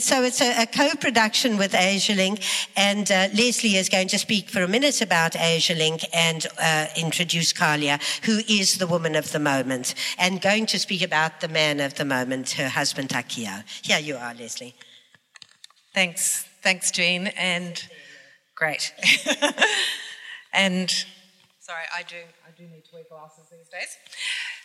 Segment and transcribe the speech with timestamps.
[0.00, 2.42] So it's a, a, co-production with AsiaLink,
[2.78, 7.52] and uh, Lesley is going to speak for a minute about AsiaLink and uh, introduce
[7.52, 11.78] Kalia, who is the woman of the moment, and going to speak about the man
[11.78, 13.64] of the moment, her husband Akio.
[13.82, 14.74] Here you are, Lesley.
[15.92, 17.86] Thanks, thanks, Gene, and
[18.54, 18.94] great.
[20.54, 20.90] and
[21.60, 23.98] sorry, I do, I do need to wear glasses these days.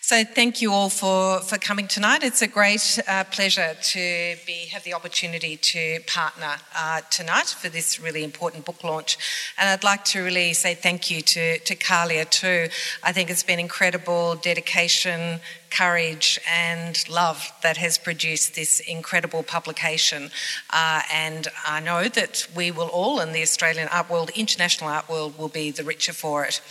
[0.07, 2.23] So thank you all for, for coming tonight.
[2.23, 7.67] It's a great uh, pleasure to be have the opportunity to partner uh, tonight for
[7.67, 9.17] this really important book launch.
[9.57, 12.69] And I'd like to really say thank you to, to Kalia too.
[13.03, 15.41] I think it's been incredible dedication,
[15.77, 20.31] courage and love that has produced this incredible publication.
[20.71, 25.07] Uh, and I know that we will all in the Australian art world, international art
[25.09, 26.61] world, will be the richer for it.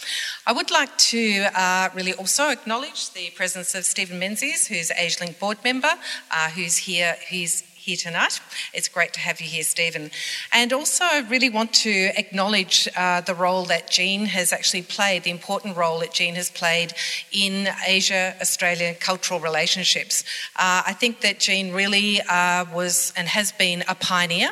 [0.47, 5.39] I would like to uh, really also acknowledge the presence of Stephen Menzies, who's AsiaLink
[5.39, 5.95] board member,
[6.31, 7.17] uh, who's here.
[7.29, 8.41] He's here tonight.
[8.75, 10.11] It's great to have you here, Stephen.
[10.53, 15.31] And also, really want to acknowledge uh, the role that Gene has actually played, the
[15.31, 16.95] important role that Gene has played
[17.31, 20.25] in Asia Australia cultural relationships.
[20.57, 24.51] Uh, I think that Gene really uh, was and has been a pioneer.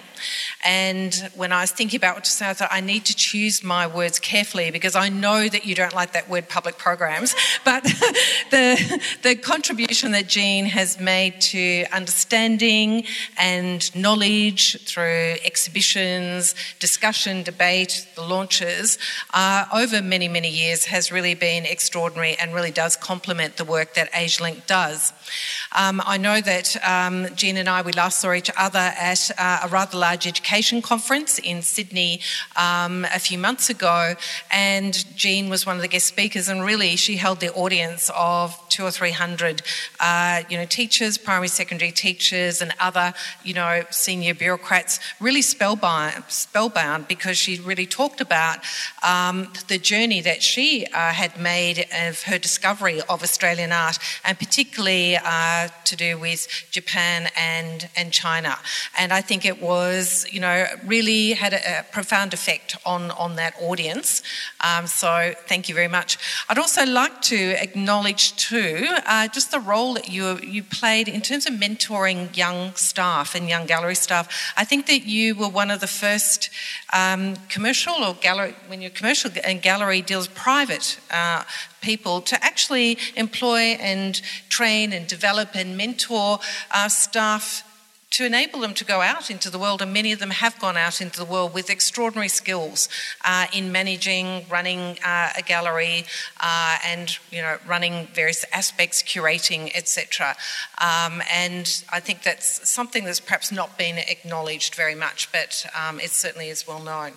[0.65, 3.65] And when I was thinking about what to say, I thought I need to choose
[3.65, 7.35] my words carefully because I know that you don't like that word public programs.
[7.65, 7.83] But
[8.51, 13.05] the, the contribution that Gene has made to understanding
[13.39, 18.99] and knowledge through exhibitions, discussion, debate, the launches
[19.33, 23.95] uh, over many, many years has really been extraordinary and really does complement the work
[23.95, 25.13] that AsiaLink does.
[25.73, 29.61] Um, I know that um, Gene and I, we last saw each other at uh,
[29.65, 32.21] a rather large education conference in Sydney
[32.57, 34.15] um, a few months ago,
[34.51, 38.57] and Gene was one of the guest speakers, and really she held the audience of
[38.69, 39.63] two or three hundred,
[40.01, 46.25] uh, you know, teachers, primary, secondary teachers, and other, you know, senior bureaucrats, really spellbound,
[46.29, 48.59] spellbound because she really talked about
[49.03, 54.39] um, the journey that she uh, had made of her discovery of Australian art, and
[54.39, 58.57] particularly uh, to do with Japan and, and China.
[58.99, 63.37] And I think it was, you know, really had a, a profound effect on, on
[63.37, 64.23] that audience.
[64.61, 66.19] Um, so thank you very much.
[66.49, 71.21] I'd also like to acknowledge too uh, just the role that you, you played in
[71.21, 73.04] terms of mentoring young staff
[73.35, 74.27] and young gallery staff.
[74.57, 76.51] I think that you were one of the first
[76.93, 81.45] um, commercial or gallery, when you're commercial and gallery deals private uh,
[81.81, 86.39] people to actually employ and train and develop and mentor
[86.71, 87.63] uh, staff
[88.15, 90.77] to enable them to go out into the world, and many of them have gone
[90.77, 92.89] out into the world with extraordinary skills
[93.25, 96.05] uh, in managing, running uh, a gallery,
[96.41, 100.37] uh, and you know, running various aspects, curating, etc.
[100.81, 105.99] Um, and I think that's something that's perhaps not been acknowledged very much, but um,
[105.99, 107.15] it certainly is well known.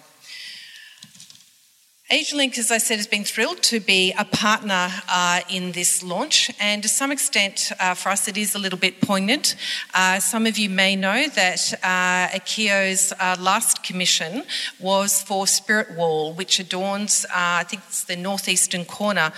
[2.09, 6.49] AsiaLink, as I said, has been thrilled to be a partner uh, in this launch,
[6.57, 9.57] and to some extent, uh, for us, it is a little bit poignant.
[9.93, 14.43] Uh, some of you may know that uh, Akio's uh, last commission
[14.79, 19.33] was for Spirit Wall, which adorns, uh, I think it's the northeastern corner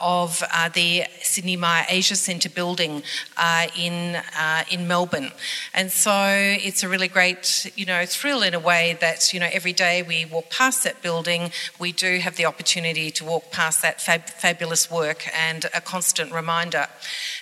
[0.00, 0.42] of
[0.74, 3.04] the Sydney Myer Asia Centre building
[3.78, 4.20] in
[4.68, 5.30] in Melbourne,
[5.72, 9.48] and so it's a really great, you know, thrill in a way that you know
[9.52, 11.52] every day we walk past that building
[11.92, 16.86] do have the opportunity to walk past that fab- fabulous work and a constant reminder.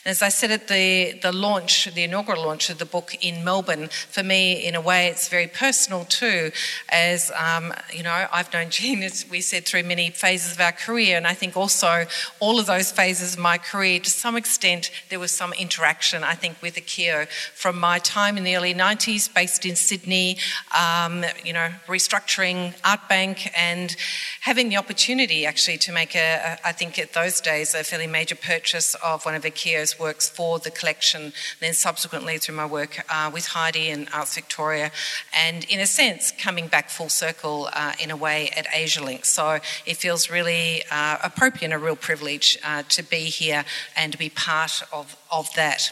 [0.05, 3.45] And as I said at the, the launch, the inaugural launch of the book in
[3.45, 6.51] Melbourne, for me, in a way, it's very personal too,
[6.89, 10.73] as, um, you know, I've known Gene, as we said, through many phases of our
[10.73, 11.17] career.
[11.17, 12.07] And I think also
[12.41, 16.35] all of those phases of my career, to some extent, there was some interaction, I
[16.35, 20.39] think, with Akio from my time in the early 90s, based in Sydney,
[20.77, 23.97] um, you know, restructuring Art Bank and
[24.41, 28.07] having the opportunity actually to make a, a, I think at those days, a fairly
[28.07, 33.05] major purchase of one of Akio's works for the collection, then subsequently through my work
[33.09, 34.91] uh, with Heide and Arts Victoria,
[35.33, 39.25] and in a sense, coming back full circle uh, in a way at AsiaLink.
[39.25, 43.65] So it feels really uh, appropriate and a real privilege uh, to be here
[43.97, 45.91] and to be part of, of that.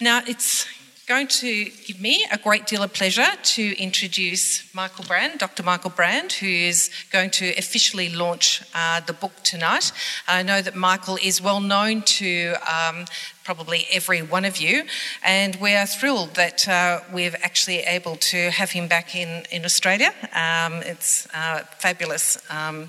[0.00, 0.66] Now, it's
[1.06, 5.62] going to give me a great deal of pleasure to introduce Michael Brand, Dr.
[5.62, 9.92] Michael Brand, who is going to officially launch uh, the book tonight.
[10.26, 13.04] I know that Michael is well known to um,
[13.44, 14.82] probably every one of you,
[15.24, 19.64] and we are thrilled that uh, we're actually able to have him back in, in
[19.64, 20.12] Australia.
[20.34, 22.36] Um, it's uh, fabulous.
[22.50, 22.88] Um,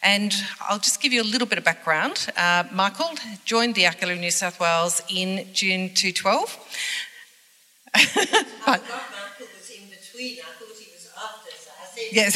[0.00, 2.28] and I'll just give you a little bit of background.
[2.36, 3.10] Uh, Michael
[3.44, 7.07] joined the of New South Wales in June 2012
[7.92, 10.38] but, was in between.
[10.38, 12.08] I thought he was after, so I said.
[12.12, 12.32] Yes.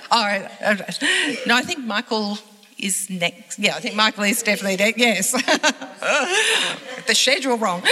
[0.10, 1.46] All right.
[1.46, 2.38] No, I think Michael
[2.78, 3.58] is next.
[3.58, 4.98] Yeah, I think Michael is definitely next.
[4.98, 5.32] Yes.
[7.06, 7.82] the schedule wrong.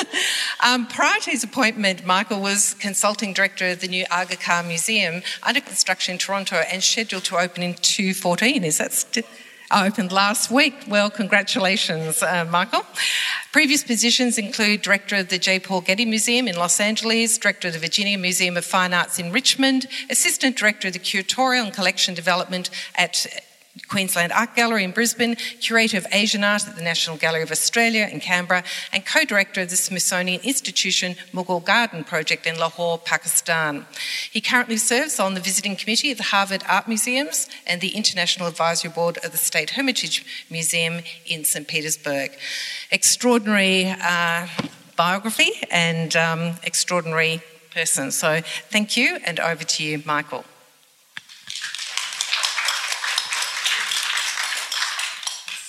[0.64, 5.22] um, prior to his appointment, Michael was consulting director of the new Aga Khan Museum
[5.42, 8.64] under construction in Toronto and scheduled to open in 2014.
[8.64, 9.26] Is that st-
[9.72, 10.74] opened last week.
[10.88, 12.84] Well, congratulations, uh, Michael.
[13.52, 15.58] Previous positions include Director of the J.
[15.58, 19.32] Paul Getty Museum in Los Angeles, Director of the Virginia Museum of Fine Arts in
[19.32, 23.26] Richmond, Assistant Director of the Curatorial and Collection Development at
[23.88, 28.06] Queensland Art Gallery in Brisbane, curator of Asian art at the National Gallery of Australia
[28.10, 33.86] in Canberra, and co director of the Smithsonian Institution Mughal Garden Project in Lahore, Pakistan.
[34.30, 38.46] He currently serves on the visiting committee of the Harvard Art Museums and the International
[38.46, 41.66] Advisory Board of the State Hermitage Museum in St.
[41.66, 42.32] Petersburg.
[42.90, 44.48] Extraordinary uh,
[44.96, 47.40] biography and um, extraordinary
[47.70, 48.10] person.
[48.10, 50.44] So, thank you, and over to you, Michael.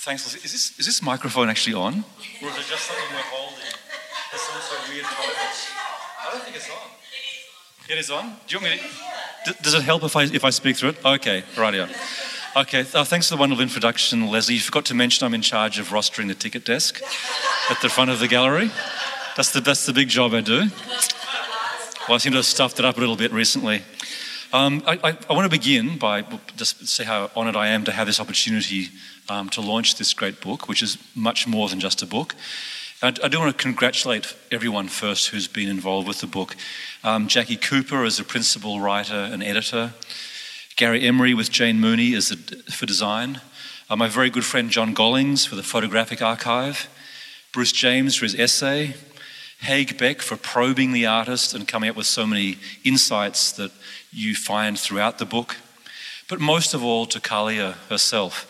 [0.04, 1.94] Thanks, Is this, is this microphone actually on?
[2.42, 3.56] Or is it just something we're holding?
[4.30, 6.76] There's some sort of weird I don't think it's on.
[7.88, 8.36] It is on?
[8.46, 8.88] Do you want me
[9.46, 11.02] to, does it help if I, if I speak through it?
[11.02, 11.88] Okay, right here.
[12.54, 14.56] Okay, uh, thanks for the wonderful introduction, Lesley.
[14.56, 17.00] You forgot to mention I'm in charge of rostering the ticket desk
[17.70, 18.70] at the front of the gallery.
[19.38, 20.68] That's the, that's the big job I do.
[22.06, 23.80] Well, I seem to have stuffed it up a little bit recently.
[24.54, 26.22] Um, I, I, I, want to begin by
[26.54, 28.90] just say how honoured I am to have this opportunity
[29.28, 32.36] um, to launch this great book, which is much more than just a book.
[33.02, 36.54] I, I do want to congratulate everyone first who's been involved with the book.
[37.02, 39.92] Um, Jackie Cooper as a principal writer and editor,
[40.76, 43.40] Gary Emery with Jane Mooney as a, for design,
[43.90, 46.88] uh, my very good friend John Gollings for the photographic archive,
[47.50, 48.94] Bruce James for his essay,
[49.64, 53.72] Haig Beck for probing the artist and coming up with so many insights that
[54.12, 55.56] you find throughout the book,
[56.28, 58.46] but most of all to Kalia herself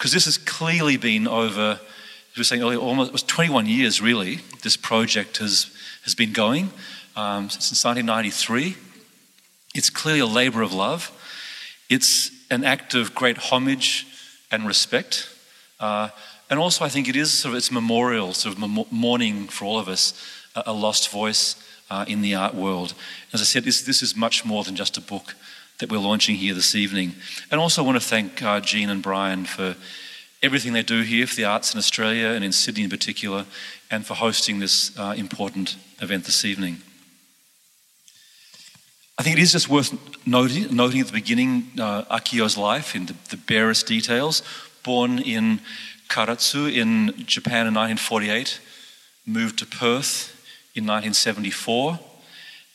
[0.00, 3.66] because this has clearly been over, as we were saying earlier, almost it was 21
[3.66, 4.36] years really.
[4.62, 6.70] This project has has been going
[7.16, 8.76] um, since 1993.
[9.74, 11.12] It's clearly a labour of love.
[11.90, 14.06] It's an act of great homage
[14.50, 15.28] and respect.
[15.78, 16.08] Uh,
[16.48, 19.78] and also, I think it is sort of its memorial, sort of mourning for all
[19.78, 20.14] of us,
[20.54, 21.56] a, lost voice
[21.90, 22.94] uh, in the art world.
[23.32, 25.34] As I said, this, this is much more than just a book
[25.78, 27.14] that we're launching here this evening.
[27.50, 29.76] And also, I want to thank uh, Gene and Brian for
[30.42, 33.46] everything they do here for the arts in Australia and in Sydney in particular,
[33.90, 36.78] and for hosting this uh, important event this evening.
[39.18, 39.92] I think it is just worth
[40.26, 44.42] noting, noting at the beginning uh, Akio's life in the, the barest details.
[44.82, 45.60] Born in
[46.08, 48.60] Karatsu in Japan in 1948,
[49.26, 50.39] moved to Perth
[50.80, 51.98] in 1974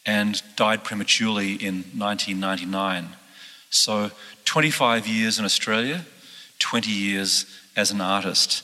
[0.05, 3.09] and died prematurely in 1999.
[3.71, 4.11] So,
[4.45, 6.05] 25 years in Australia,
[6.59, 8.63] 20 years as an artist.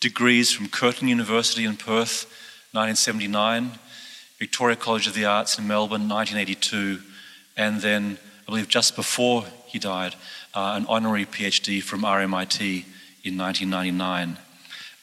[0.00, 2.26] Degrees from Curtin University in Perth,
[2.72, 3.78] 1979,
[4.38, 7.00] Victoria College of the Arts in Melbourne, 1982,
[7.56, 10.14] and then, I believe just before he died,
[10.54, 12.84] uh, an honorary PhD from RMIT
[13.24, 14.36] in 1999.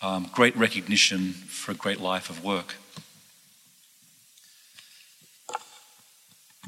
[0.03, 2.75] Um, great recognition for a great life of work.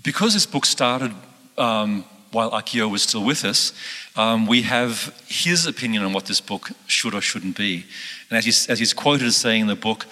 [0.03, 1.13] Because this book started
[1.57, 3.73] um, while Akio was still with us,
[4.15, 7.85] um, we have his opinion on what this book should or shouldn't be.
[8.29, 10.05] And as he's, as he's quoted as saying in the book,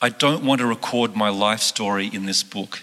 [0.00, 2.82] I don't want to record my life story in this book,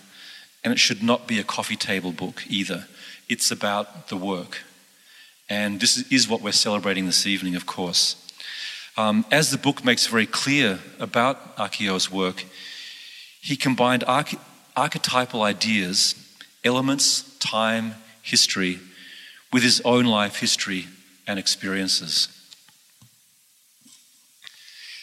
[0.64, 2.88] and it should not be a coffee table book either.
[3.28, 4.64] It's about the work.
[5.50, 8.16] And this is what we're celebrating this evening, of course.
[8.98, 12.46] Um, as the book makes very clear about Akio's work,
[13.42, 14.36] he combined arch-
[14.76, 16.16] archetypal ideas
[16.66, 18.80] elements, time, history,
[19.54, 20.88] with his own life history
[21.28, 22.28] and experiences.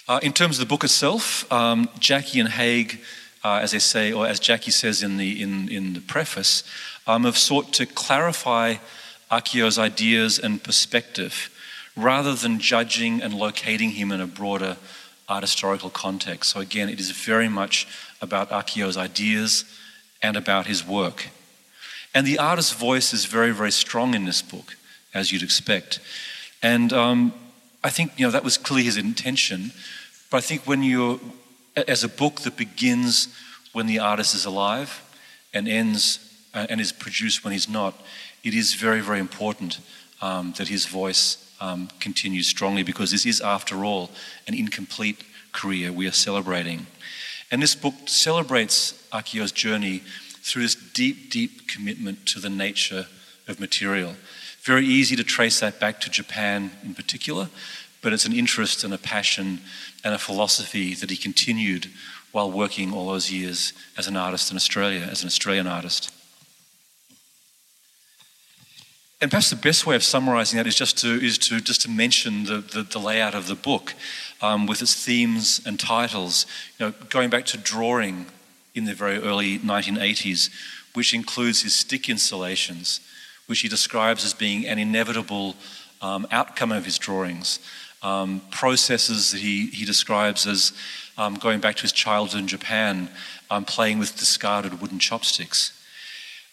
[0.08, 3.00] Uh, in terms of the book itself, um, Jackie and Haig,
[3.44, 6.64] uh, as they say, or as Jackie says in the, in, in the preface,
[7.06, 8.74] um, have sought to clarify
[9.30, 11.48] Akio's ideas and perspective
[11.96, 14.76] rather than judging and locating him in a broader
[15.28, 16.50] art historical context.
[16.50, 17.86] So, again, it is very much
[18.20, 19.64] about Akio's ideas
[20.22, 21.28] and about his work.
[22.14, 24.76] And the artist's voice is very, very strong in this book,
[25.14, 26.00] as you'd expect.
[26.62, 27.32] And um,
[27.82, 29.72] I think, you know, that was clearly his intention.
[30.30, 31.18] But I think when you're,
[31.88, 33.28] as a book that begins
[33.72, 35.02] when the artist is alive
[35.54, 36.18] and ends
[36.54, 37.94] uh, and is produced when he's not,
[38.44, 39.80] it is very, very important
[40.20, 44.10] um, that his voice um, continues strongly because this is, after all,
[44.46, 46.86] an incomplete career we are celebrating.
[47.50, 50.02] And this book celebrates Akio's journey
[50.42, 53.06] through this deep, deep commitment to the nature
[53.48, 54.14] of material.
[54.62, 57.48] Very easy to trace that back to Japan in particular,
[58.00, 59.60] but it's an interest and a passion
[60.04, 61.88] and a philosophy that he continued
[62.32, 66.12] while working all those years as an artist in Australia, as an Australian artist.
[69.20, 71.90] And perhaps the best way of summarizing that is just to, is to, just to
[71.90, 73.94] mention the, the, the layout of the book
[74.40, 76.44] um, with its themes and titles.
[76.78, 78.26] You know, going back to drawing
[78.74, 80.50] in the very early 1980s,
[80.94, 83.00] which includes his stick installations,
[83.46, 85.56] which he describes as being an inevitable
[86.00, 87.60] um, outcome of his drawings.
[88.02, 90.72] Um, processes that he, he describes as
[91.16, 93.08] um, going back to his childhood in Japan,
[93.50, 95.78] um, playing with discarded wooden chopsticks.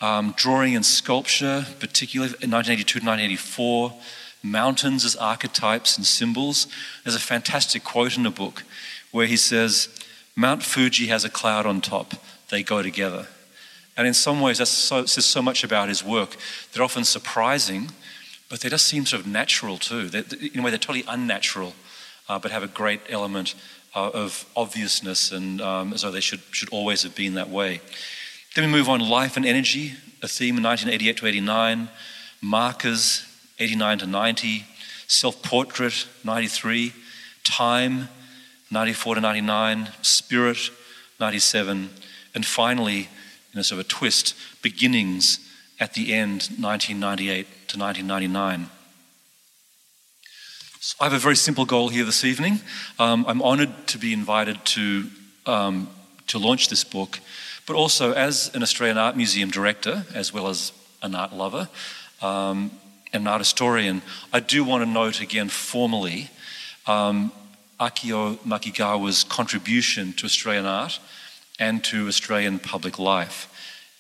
[0.02, 3.94] Um, drawing and sculpture, particularly in 1982 to 1984,
[4.44, 6.68] mountains as archetypes and symbols.
[7.04, 8.64] There's a fantastic quote in the book
[9.12, 9.90] where he says,
[10.40, 12.14] Mount Fuji has a cloud on top,
[12.48, 13.28] they go together.
[13.98, 16.38] And in some ways, that so, says so much about his work.
[16.72, 17.92] They're often surprising,
[18.48, 20.08] but they just seem sort of natural too.
[20.08, 21.74] They're, in a way, they're totally unnatural,
[22.30, 23.54] uh, but have a great element
[23.94, 27.82] uh, of obviousness, and um, as though they should, should always have been that way.
[28.56, 29.92] Then we move on life and energy,
[30.24, 31.90] a theme in 1988 to 89,
[32.42, 33.26] markers,
[33.60, 34.66] 89 to 90,
[35.06, 36.94] self portrait, 93,
[37.44, 38.08] time,
[38.72, 40.58] 94 to 99, spirit,
[41.20, 41.90] 97,
[42.36, 43.10] and finally,
[43.54, 45.40] in a sort of a twist, beginnings
[45.80, 48.70] at the end, 1998 to 1999.
[50.80, 52.62] So I have a very simple goal here this evening.
[53.00, 55.08] Um, I'm honoured to be invited to,
[55.46, 55.90] um,
[56.28, 57.20] to launch this book,
[57.66, 60.72] but also as an Australian Art Museum director, as well as
[61.02, 61.70] an art lover
[62.22, 62.72] um,
[63.14, 66.30] and an art historian, I do want to note again formally
[66.88, 67.32] um,
[67.80, 71.00] Akio Makigawa's contribution to Australian art
[71.60, 73.50] and to Australian public life.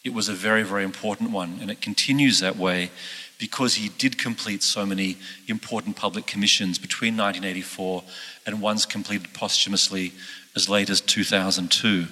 [0.03, 2.91] It was a very, very important one, and it continues that way
[3.37, 5.17] because he did complete so many
[5.47, 8.03] important public commissions between 1984
[8.45, 10.11] and ones completed posthumously
[10.55, 12.07] as late as 2002.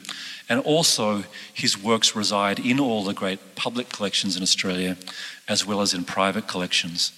[0.50, 4.98] And also, his works reside in all the great public collections in Australia
[5.50, 7.12] as well as in private collections.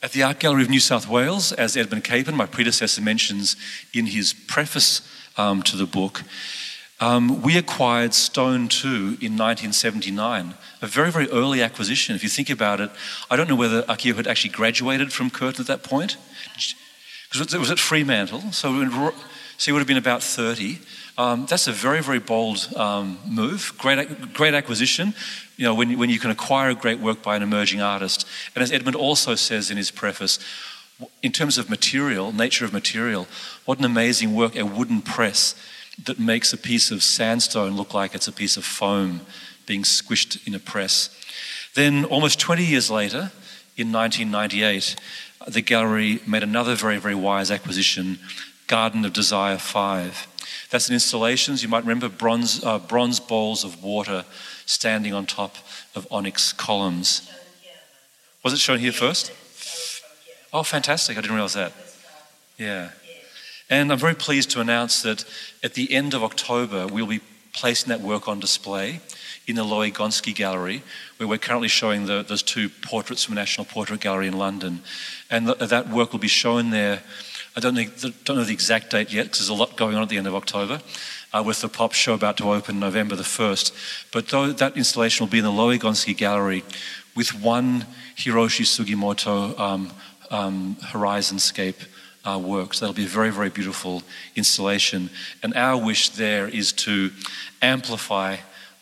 [0.00, 3.56] At the Art Gallery of New South Wales, as Edmund Capon, my predecessor, mentions
[3.92, 5.02] in his preface
[5.36, 6.22] um, to the book,
[7.00, 12.14] um, we acquired Stone 2 in 1979, a very, very early acquisition.
[12.14, 12.90] If you think about it,
[13.28, 16.16] I don't know whether Akio had actually graduated from Curtin at that point,
[17.28, 19.12] because it was at Fremantle, so, so
[19.58, 20.78] he would have been about 30.
[21.16, 23.72] Um, that's a very, very bold um, move.
[23.78, 25.14] Great, great acquisition.
[25.58, 28.26] You know, when, when you can acquire a great work by an emerging artist.
[28.54, 30.38] And as Edmund also says in his preface,
[31.20, 33.26] in terms of material, nature of material,
[33.64, 35.56] what an amazing work a wooden press
[36.04, 39.22] that makes a piece of sandstone look like it's a piece of foam
[39.66, 41.10] being squished in a press.
[41.74, 43.32] Then, almost 20 years later,
[43.76, 44.94] in 1998,
[45.48, 48.20] the gallery made another very, very wise acquisition
[48.68, 50.26] Garden of Desire 5.
[50.70, 54.24] That's an installation, you might remember, bronze, uh, bronze bowls of water
[54.66, 55.56] standing on top
[55.94, 57.28] of onyx columns.
[58.44, 59.32] Was it shown here first?
[60.52, 61.18] Oh, fantastic.
[61.18, 61.72] I didn't realize that.
[62.56, 62.90] Yeah.
[63.70, 65.24] And I'm very pleased to announce that
[65.62, 67.20] at the end of October, we'll be
[67.52, 69.00] placing that work on display
[69.46, 70.82] in the Lowy Gonski Gallery,
[71.16, 74.80] where we're currently showing the, those two portraits from the National Portrait Gallery in London.
[75.30, 77.02] And that work will be shown there
[77.58, 77.86] I don't know,
[78.22, 80.28] don't know the exact date yet because there's a lot going on at the end
[80.28, 80.80] of October.
[81.32, 83.72] Uh, with the pop show about to open November the 1st.
[84.12, 86.62] But though, that installation will be in the Lowy Gonski Gallery
[87.16, 87.84] with one
[88.16, 89.90] Hiroshi Sugimoto um,
[90.30, 91.88] um, Horizonscape
[92.24, 92.74] uh, work.
[92.74, 94.04] So that'll be a very, very beautiful
[94.36, 95.10] installation.
[95.42, 97.10] And our wish there is to
[97.60, 98.36] amplify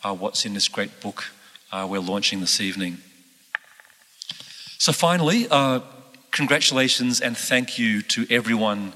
[0.04, 1.24] uh, what's in this great book
[1.72, 2.98] uh, we're launching this evening.
[4.76, 5.80] So finally, uh,
[6.36, 8.92] congratulations and thank you to everyone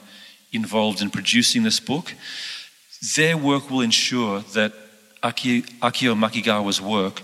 [0.52, 2.12] involved in producing this book.
[3.16, 4.74] Their work will ensure that
[5.22, 7.22] Akio, Akio Makigawa's work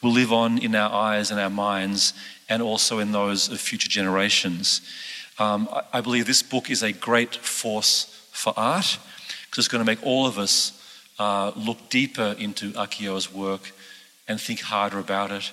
[0.00, 2.14] will live on in our eyes and our minds
[2.48, 4.82] and also in those of future generations.
[5.40, 8.98] Um, I, I, believe this book is a great force for art
[9.46, 10.80] because it's going to make all of us
[11.18, 13.72] uh, look deeper into Akio's work
[14.28, 15.50] and think harder about it,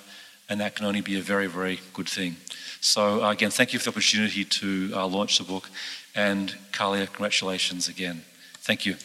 [0.48, 2.36] and that can only be a very, very good thing.
[2.84, 5.70] So, uh, again, thank you for the opportunity to uh, launch the book.
[6.14, 8.26] And Kalia, congratulations again.
[8.60, 8.92] Thank you.
[8.92, 8.96] I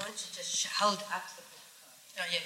[0.00, 1.60] want to just hold up the book.
[2.16, 2.40] Oh, yeah.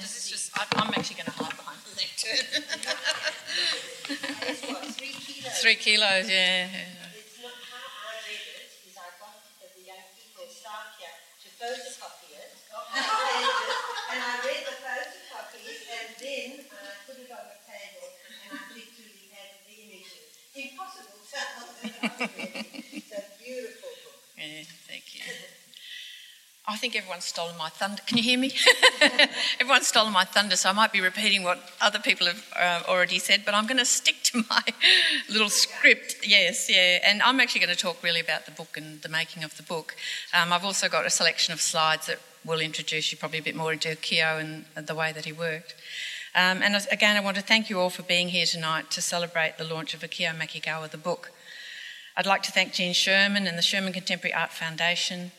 [0.00, 2.46] does this just, I'm actually going to hide behind the lectern.
[4.94, 5.58] three kilos.
[5.62, 6.70] Three kilos, yeah.
[7.10, 11.10] It's not how I read it, is I got the young people staff here
[11.42, 12.54] to photocopy it.
[14.16, 14.75] and I read the
[15.66, 19.26] and then I put it on the table and I flicked through the,
[19.66, 20.30] the images.
[20.54, 21.40] Impossible to
[22.94, 24.22] It's a beautiful book.
[24.38, 25.22] Yeah, thank you.
[26.68, 28.02] I think everyone's stolen my thunder.
[28.06, 28.52] Can you hear me?
[29.60, 33.20] everyone's stolen my thunder, so I might be repeating what other people have uh, already
[33.20, 34.64] said, but I'm going to stick to my
[35.30, 36.26] little script.
[36.26, 36.98] Yes, yeah.
[37.04, 39.62] And I'm actually going to talk really about the book and the making of the
[39.62, 39.94] book.
[40.34, 43.54] Um, I've also got a selection of slides that will introduce you probably a bit
[43.54, 45.76] more into Kyo and the way that he worked.
[46.34, 49.56] Um, and again, I want to thank you all for being here tonight to celebrate
[49.56, 51.30] the launch of Akio Makigawa, the book.
[52.16, 55.30] I'd like to thank Gene Sherman and the Sherman Contemporary Art Foundation.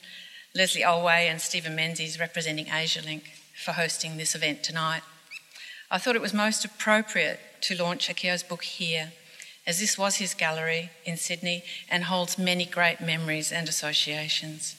[0.56, 3.24] Lesley Alway and Stephen Menzies representing AsiaLink
[3.63, 5.01] for hosting this event tonight.
[5.89, 9.13] I thought it was most appropriate to launch Akio's book here,
[9.66, 14.75] as this was his gallery in Sydney and holds many great memories and associations.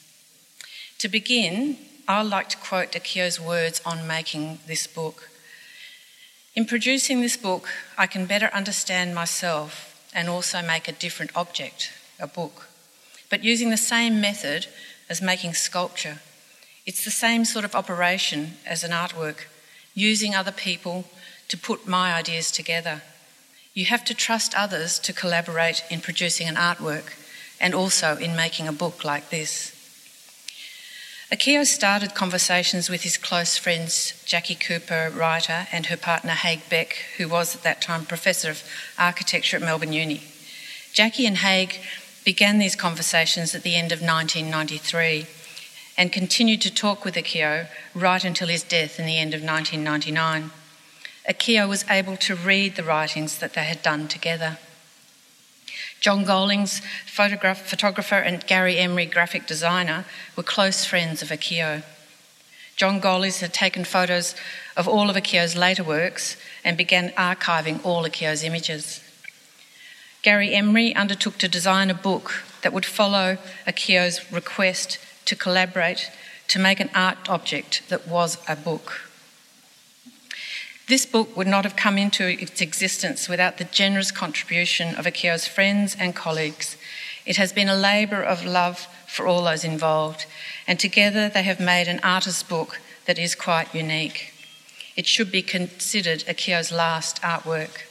[0.99, 5.29] To begin, I'd like to quote Akio's words on making this book.
[6.55, 11.91] In producing this book, I can better understand myself and also make a different object,
[12.19, 12.67] a book.
[13.29, 14.67] But using the same method,
[15.09, 16.19] as making sculpture.
[16.85, 19.45] It's the same sort of operation as an artwork,
[19.93, 21.05] using other people
[21.49, 23.01] to put my ideas together.
[23.73, 27.13] You have to trust others to collaborate in producing an artwork
[27.59, 29.75] and also in making a book like this.
[31.31, 36.93] Akio started conversations with his close friends Jackie Cooper, writer, and her partner Haig Beck,
[37.17, 38.63] who was at that time Professor of
[38.97, 40.23] Architecture at Melbourne Uni.
[40.91, 41.81] Jackie and Haig
[42.29, 45.25] began these conversations at the end of 1993
[45.97, 50.51] and continued to talk with Akio right until his death in the end of 1999.
[51.27, 54.59] Akio was able to read the writings that they had done together.
[56.01, 60.05] John Gollings, photographer, and Gary Emery, graphic designer,
[60.35, 61.81] were close friends of Akio.
[62.75, 64.35] John Gollings had taken photos
[64.77, 69.01] of all of Akio's later works and began archiving all Akio's images.
[70.21, 76.11] Gary Emery undertook to design a book that would follow Akio's request to collaborate
[76.49, 79.01] to make an art object that was a book.
[80.87, 85.47] This book would not have come into its existence without the generous contribution of Akio's
[85.47, 86.75] friends and colleagues.
[87.25, 90.25] It has been a labour of love for all those involved,
[90.67, 94.33] and together they have made an artist's book that is quite unique.
[94.97, 97.88] It should be considered Akio's last artwork.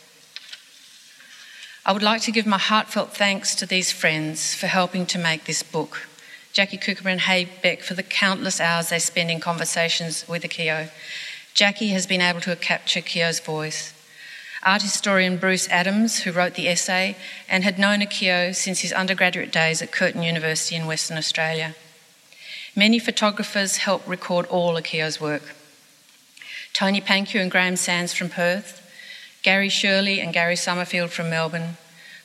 [1.89, 5.45] I would like to give my heartfelt thanks to these friends for helping to make
[5.45, 6.07] this book.
[6.53, 10.91] Jackie Cooper and Haig Beck for the countless hours they spend in conversations with Akio.
[11.55, 13.95] Jackie has been able to capture Akio's voice.
[14.63, 17.17] Art historian Bruce Adams, who wrote the essay
[17.49, 21.75] and had known Akio since his undergraduate days at Curtin University in Western Australia.
[22.77, 25.55] Many photographers helped record all Akio's work.
[26.75, 28.85] Tony Pankew and Graham Sands from Perth,
[29.49, 31.79] Gary Shirley and Gary Summerfield from Melbourne,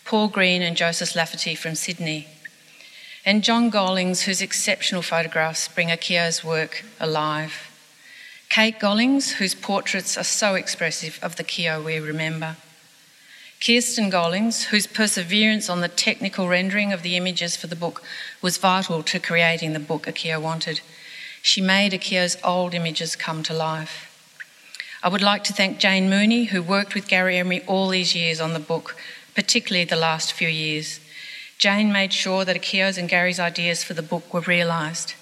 [0.04, 2.28] Paul Green and Joseph Lafferty from Sydney,
[3.26, 7.72] and John Gollings, whose exceptional photographs bring Akio's work alive.
[8.50, 12.58] Kate Gollings, whose portraits are so expressive of the Kyo we remember.
[13.66, 18.04] Kirsten Gollings, whose perseverance on the technical rendering of the images for the book
[18.42, 20.82] was vital to creating the book Akio wanted.
[21.42, 24.13] She made Akio's old images come to life.
[25.04, 28.40] I would like to thank Jane Mooney, who worked with Gary Emery all these years
[28.40, 28.96] on the book,
[29.36, 31.02] particularly the last few years.
[31.58, 35.16] Jane made sure that Akio's and Gary's ideas for the book were realised.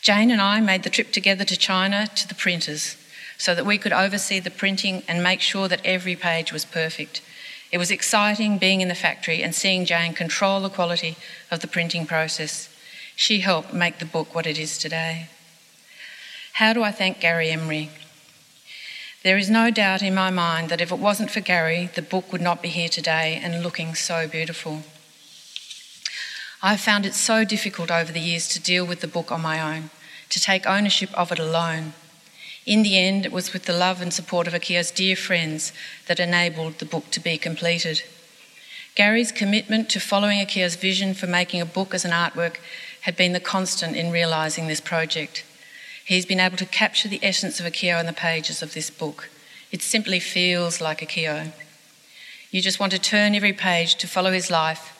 [0.00, 2.96] Jane and I made the trip together to China to the printers
[3.38, 7.22] so that we could oversee the printing and make sure that every page was perfect.
[7.70, 11.16] It was exciting being in the factory and seeing Jane control the quality
[11.52, 12.68] of the printing process.
[13.14, 15.28] She helped make the book what it is today.
[16.54, 17.90] How do I thank Gary Emery?
[19.22, 22.32] There is no doubt in my mind that if it wasn't for Gary, the book
[22.32, 24.82] would not be here today and looking so beautiful.
[26.60, 29.60] I've found it so difficult over the years to deal with the book on my
[29.60, 29.90] own,
[30.30, 31.92] to take ownership of it alone.
[32.66, 35.72] In the end, it was with the love and support of Akio's dear friends
[36.08, 38.02] that enabled the book to be completed.
[38.96, 42.56] Gary's commitment to following Akio's vision for making a book as an artwork
[43.02, 45.44] had been the constant in realising this project.
[46.12, 49.30] He's been able to capture the essence of Akio in the pages of this book.
[49.70, 51.52] It simply feels like Akio.
[52.50, 54.94] You just want to turn every page to follow his life,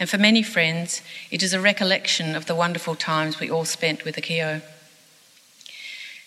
[0.00, 4.04] and for many friends, it is a recollection of the wonderful times we all spent
[4.04, 4.60] with Akio.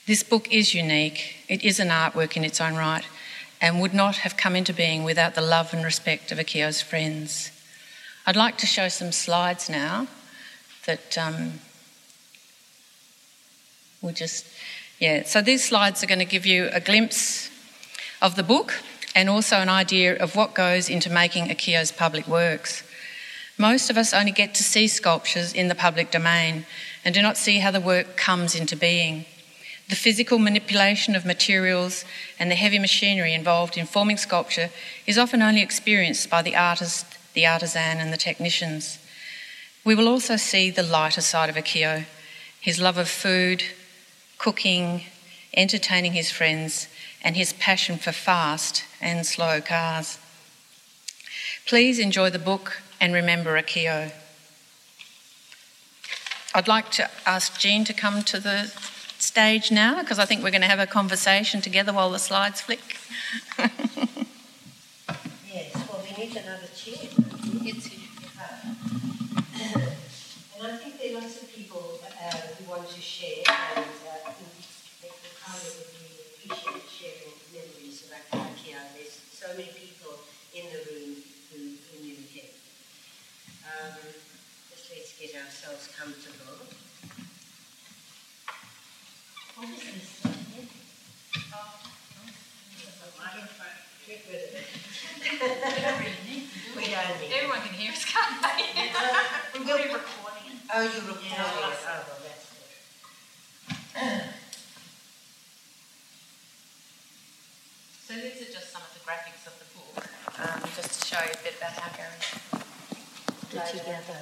[0.08, 3.04] This book is unique, it is an artwork in its own right,
[3.60, 7.52] and would not have come into being without the love and respect of Akio's friends.
[8.26, 10.08] I'd like to show some slides now
[10.86, 11.60] that um,
[14.02, 14.46] we'll just,
[15.00, 15.24] yeah.
[15.24, 17.50] So these slides are going to give you a glimpse
[18.22, 18.82] of the book
[19.16, 22.84] and also an idea of what goes into making Akio's public works.
[23.58, 26.66] Most of us only get to see sculptures in the public domain
[27.04, 29.26] and do not see how the work comes into being.
[29.90, 32.06] The physical manipulation of materials
[32.38, 34.70] and the heavy machinery involved in forming sculpture
[35.08, 39.00] is often only experienced by the artist, the artisan, and the technicians.
[39.84, 42.06] We will also see the lighter side of Akio
[42.62, 43.64] his love of food,
[44.40, 45.04] cooking,
[45.54, 46.88] entertaining his friends,
[47.24, 50.18] and his passion for fast and slow cars.
[51.68, 54.12] Please enjoy the book and remember Akio.
[56.56, 58.74] I'd like to ask Gene to come to the
[59.20, 62.62] stage now because I think we're going to have a conversation together while the slides
[62.62, 62.98] flick.
[63.60, 63.70] yes,
[65.76, 67.10] well, we need another chair.
[67.62, 68.00] It's here.
[70.58, 73.44] and I think there are lots of people uh, who want to share,
[73.76, 74.09] and uh,
[75.60, 78.80] I think the would really appreciate sharing memories of Akakia.
[78.96, 80.24] There's so many people
[80.56, 81.20] in the room
[81.52, 82.48] who, who knew him.
[83.68, 84.00] Um,
[84.72, 86.64] just let's get ourselves comfortable.
[89.60, 90.24] What is this?
[93.20, 93.76] I don't find
[94.08, 94.64] it good.
[97.36, 98.96] Everyone can hear us, can't they?
[99.60, 100.64] We'll be recording it.
[100.74, 101.38] Oh, you're recording it.
[101.38, 101.76] Oh, well,
[102.24, 104.24] that's good.
[108.10, 110.02] So these are just some of the graphics of the book,
[110.42, 112.18] um, just to show you a bit about how Gary
[113.52, 114.20] Put together.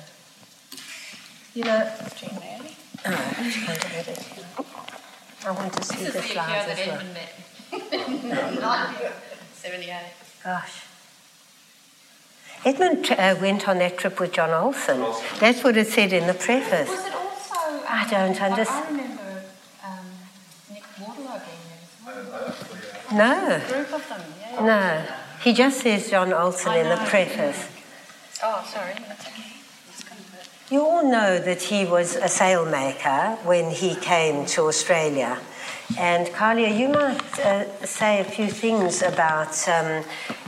[1.53, 2.75] You know, Jean Manley.
[3.05, 4.23] oh, I can't read it.
[5.45, 6.99] I want to see This is the the Akio slides that as well.
[7.91, 9.13] Edmund met.
[9.53, 9.95] 78.
[10.43, 10.83] Gosh.
[12.65, 14.99] Edmund uh, went on that trip with John Olsen.
[15.39, 16.89] That's what it said in the preface.
[16.89, 17.55] Was it also?
[17.55, 18.85] Um, I don't understand.
[18.85, 19.43] I remember
[19.83, 20.05] um,
[20.71, 22.69] Nick Waterlow being there as
[23.11, 23.17] well.
[23.17, 24.65] No, group of them, yeah.
[24.65, 25.05] no.
[25.43, 27.69] He just says John Olsen in the preface.
[28.43, 28.93] Oh, sorry.
[30.69, 35.39] You all know that he was a sailmaker when he came to Australia.
[35.97, 40.03] And Kalia, you might uh, say a few things about, um,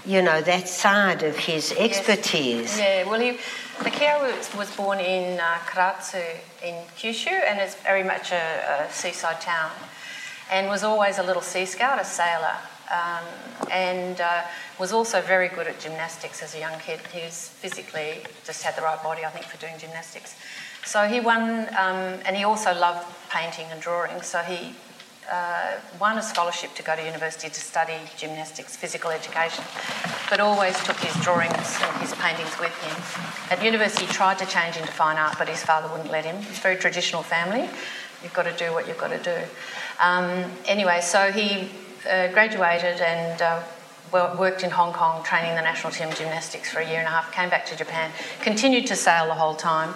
[0.05, 2.77] you know, that side of his expertise.
[2.77, 3.37] Yeah, well, he,
[3.77, 6.21] Akio was, was born in uh, Karatsu
[6.61, 9.71] in Kyushu and is very much a, a seaside town
[10.51, 12.57] and was always a little sea scout, a sailor,
[12.91, 13.25] um,
[13.71, 14.43] and uh,
[14.79, 16.99] was also very good at gymnastics as a young kid.
[17.13, 20.35] He was physically, just had the right body, I think, for doing gymnastics.
[20.85, 24.73] So he won, um, and he also loved painting and drawing, so he
[25.29, 29.63] uh, won a scholarship to go to university to study gymnastics, physical education,
[30.29, 33.51] but always took his drawings and his paintings with him.
[33.51, 36.37] At university, he tried to change into fine art, but his father wouldn't let him.
[36.49, 37.69] It's a very traditional family.
[38.23, 39.37] You've got to do what you've got to do.
[39.99, 41.69] Um, anyway, so he
[42.07, 43.63] uh, graduated and uh,
[44.11, 47.31] worked in Hong Kong, training the national team gymnastics for a year and a half.
[47.31, 49.93] Came back to Japan, continued to sail the whole time.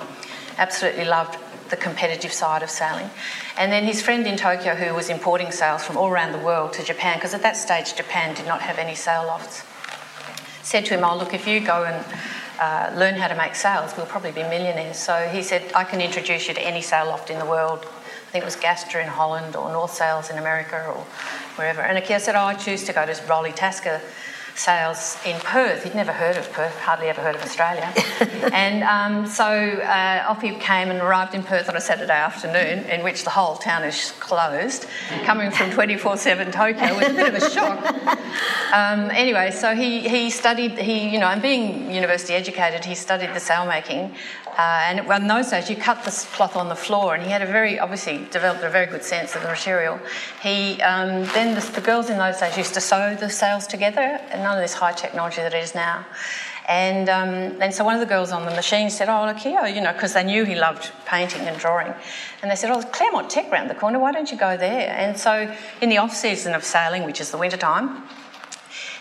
[0.58, 1.38] Absolutely loved
[1.70, 3.10] the competitive side of sailing.
[3.58, 6.74] And then his friend in Tokyo, who was importing sails from all around the world
[6.74, 9.64] to Japan, because at that stage Japan did not have any sail lofts,
[10.62, 12.06] said to him, Oh, look, if you go and
[12.60, 14.98] uh, learn how to make sails, we'll probably be millionaires.
[14.98, 17.86] So he said, I can introduce you to any sail loft in the world.
[18.34, 21.06] I think it was Gaastra in Holland or North Sails in America or
[21.56, 21.82] wherever.
[21.82, 24.02] And Akio said, Oh, I choose to go to Rolly Tasker
[24.56, 25.84] Sails in Perth.
[25.84, 27.94] He'd never heard of Perth, hardly ever heard of Australia.
[28.52, 32.86] and um, so uh, off he came and arrived in Perth on a Saturday afternoon,
[32.86, 34.88] in which the whole town is closed.
[35.26, 37.84] Coming from 24 7 Tokyo was a bit of a shock.
[38.74, 43.34] Um, anyway, so he, he studied, he, you know, and being university educated, he studied
[43.34, 44.16] the sail making.
[44.58, 47.42] Uh, and in those days, you cut the cloth on the floor, and he had
[47.42, 50.00] a very, obviously, developed a very good sense of the material.
[50.42, 54.20] He um, then the, the girls in those days used to sew the sails together,
[54.30, 56.06] and none of this high technology that it is now.
[56.68, 59.66] And, um, and so one of the girls on the machine said, Oh, look here,
[59.66, 61.94] you know, because they knew he loved painting and drawing.
[62.42, 64.90] And they said, Oh, Claremont Tech round the corner, why don't you go there?
[64.98, 68.04] And so in the off season of sailing, which is the winter time,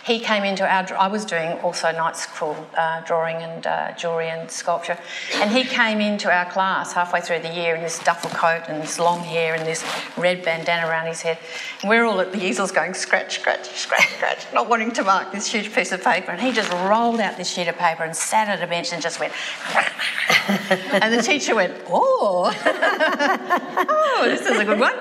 [0.05, 0.85] he came into our.
[0.97, 4.99] I was doing also night school uh, drawing and uh, jewellery and sculpture,
[5.35, 8.83] and he came into our class halfway through the year in this duffel coat and
[8.83, 9.85] this long hair and this
[10.17, 11.39] red bandana around his head.
[11.81, 15.31] And we're all at the easels going scratch, scratch, scratch, scratch, not wanting to mark
[15.31, 16.33] this huge piece of paper.
[16.33, 19.01] And he just rolled out this sheet of paper and sat at a bench and
[19.01, 19.33] just went.
[20.49, 22.53] and the teacher went, oh,
[23.89, 24.95] oh, this is a good one.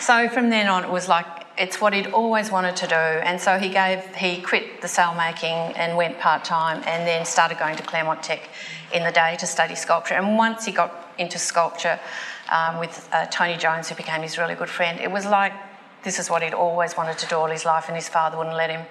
[0.00, 2.94] So from then on, it was like it's what he'd always wanted to do.
[2.94, 7.24] And so he gave, he quit the sail making and went part time, and then
[7.24, 8.48] started going to Claremont Tech
[8.92, 10.14] in the day to study sculpture.
[10.14, 11.98] And once he got into sculpture
[12.50, 15.52] um, with uh, Tony Jones, who became his really good friend, it was like
[16.04, 18.56] this is what he'd always wanted to do all his life, and his father wouldn't
[18.56, 18.86] let him.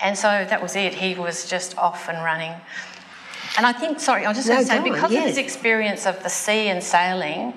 [0.00, 0.94] And so that was it.
[0.94, 2.54] He was just off and running.
[3.56, 5.22] And I think, sorry, I was just no, going to say, because yes.
[5.22, 7.54] of his experience of the sea and sailing,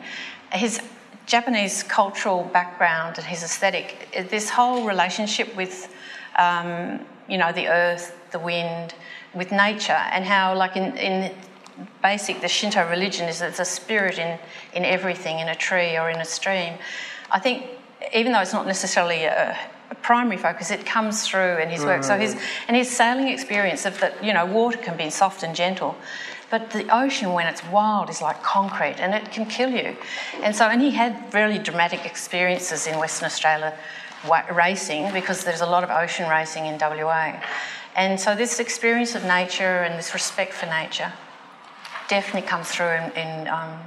[0.52, 0.82] his
[1.26, 5.94] Japanese cultural background and his aesthetic, this whole relationship with,
[6.38, 8.94] um, you know, the earth, the wind,
[9.34, 11.34] with nature, and how, like in, in
[12.02, 14.38] basic, the Shinto religion is there's a spirit in,
[14.74, 16.74] in everything, in a tree or in a stream.
[17.32, 17.66] I think,
[18.14, 19.58] even though it's not necessarily a,
[19.90, 22.04] a primary focus, it comes through in his work.
[22.04, 22.36] So his
[22.68, 25.96] and his sailing experience of that, you know, water can be soft and gentle,
[26.54, 29.98] but the ocean, when it's wild, is like concrete and it can kill you.
[30.44, 33.76] And so, and he had really dramatic experiences in Western Australia
[34.54, 37.42] racing because there's a lot of ocean racing in WA.
[37.96, 41.12] And so, this experience of nature and this respect for nature
[42.08, 43.80] definitely comes through in, in um,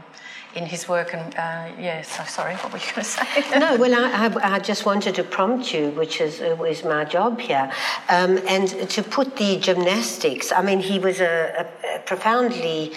[0.57, 1.13] in his work.
[1.15, 3.25] And uh, yeah, so sorry, what were you going to say?
[3.59, 7.05] no, well, I, I, I, just wanted to prompt you, which is uh, is my
[7.05, 7.71] job here,
[8.09, 10.51] um, and to put the gymnastics.
[10.53, 12.93] I mean, he was a, a profoundly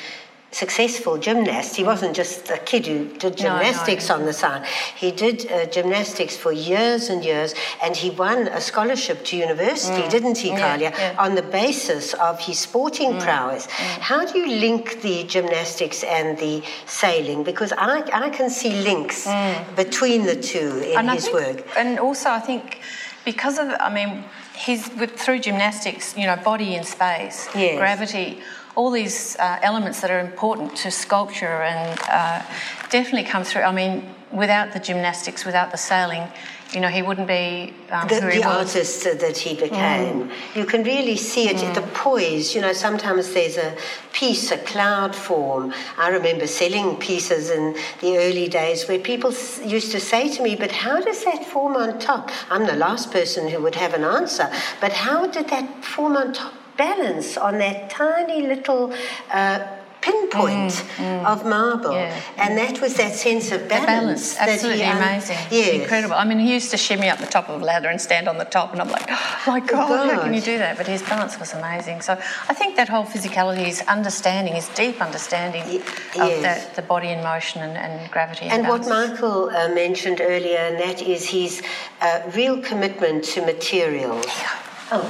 [0.51, 1.75] successful gymnast.
[1.75, 4.65] He wasn't just a kid who did gymnastics no, no, on the side.
[4.95, 10.01] He did uh, gymnastics for years and years, and he won a scholarship to university,
[10.01, 10.09] mm.
[10.09, 11.15] didn't he, Kalia, yeah, yeah.
[11.19, 13.21] on the basis of his sporting mm.
[13.21, 13.67] prowess.
[13.67, 13.99] Mm.
[13.99, 17.43] How do you link the gymnastics and the sailing?
[17.43, 19.75] Because I, I can see links mm.
[19.75, 21.77] between the two in and his think, work.
[21.77, 22.81] And also, I think
[23.23, 24.23] because of, I mean,
[24.55, 27.77] he's with, through gymnastics, you know, body in space, yes.
[27.77, 28.39] gravity
[28.75, 32.41] all these uh, elements that are important to sculpture and uh,
[32.89, 33.63] definitely come through.
[33.63, 36.27] I mean, without the gymnastics, without the sailing,
[36.73, 40.29] you know, he wouldn't be um, the, the artist that he became.
[40.29, 40.55] Mm.
[40.55, 41.73] You can really see it, mm.
[41.73, 42.53] the poise.
[42.53, 43.75] You know, sometimes there's a
[44.13, 45.73] piece, a cloud form.
[45.97, 49.31] I remember selling pieces in the early days where people
[49.65, 53.11] used to say to me, "But how does that form on top?" I'm the last
[53.11, 54.51] person who would have an answer.
[54.79, 56.53] But how did that form on top?
[56.79, 58.93] Balance on that tiny little
[59.31, 59.59] uh,
[60.01, 61.91] pinpoint mm, mm, of marble.
[61.91, 63.85] Yeah, and that was that sense of balance.
[63.85, 64.37] balance.
[64.39, 65.37] Absolutely he, um, amazing.
[65.51, 65.81] Yes.
[65.81, 66.15] Incredible.
[66.15, 68.37] I mean, he used to shimmy up the top of a ladder and stand on
[68.37, 70.77] the top, and I'm like, oh my God, God, how can you do that?
[70.77, 72.01] But his balance was amazing.
[72.01, 72.13] So
[72.51, 75.83] I think that whole physicality, his understanding, his deep understanding y-
[76.25, 78.45] of the, the, body in motion and, and gravity.
[78.45, 81.61] And, and what Michael uh, mentioned earlier, and that is his
[82.01, 84.25] uh, real commitment to materials.
[84.25, 85.05] Yeah Oh,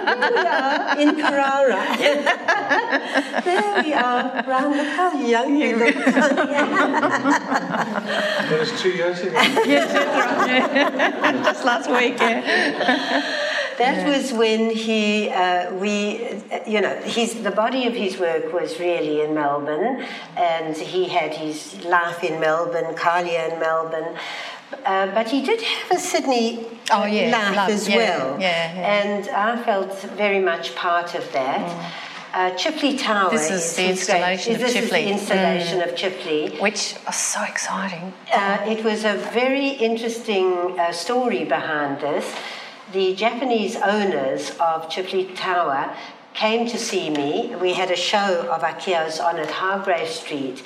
[0.00, 1.96] there we are in Carrara.
[3.44, 5.94] there we are, round the Young you look.
[8.44, 9.32] That was two years ago.
[9.66, 9.92] yes,
[11.44, 12.40] Just last week, yeah.
[13.78, 14.16] That yeah.
[14.16, 19.22] was when he, uh, we, you know, his, the body of his work was really
[19.22, 24.16] in Melbourne, and he had his life in Melbourne, Kalia in Melbourne.
[24.84, 28.40] Uh, but he did have a Sydney oh, yeah, life love, as yeah, well.
[28.40, 31.60] Yeah, And I felt very much part of that.
[31.60, 31.90] Mm.
[32.34, 33.30] Uh, Chifley Tower.
[33.30, 34.82] This is, is the installation of this Chifley.
[34.84, 35.88] Is the installation mm.
[35.88, 36.60] of Chifley.
[36.60, 38.12] Which was so exciting.
[38.32, 42.34] Uh, it was a very interesting uh, story behind this.
[42.92, 45.94] The Japanese owners of Chifley Tower
[46.34, 47.54] came to see me.
[47.60, 50.64] We had a show of Akios on at Hargrave Street.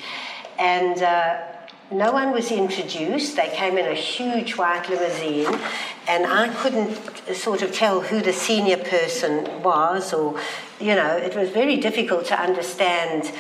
[0.58, 1.57] And uh,
[1.90, 3.36] no one was introduced.
[3.36, 5.58] They came in a huge white limousine,
[6.06, 6.96] and I couldn't
[7.34, 10.38] sort of tell who the senior person was, or,
[10.80, 13.32] you know, it was very difficult to understand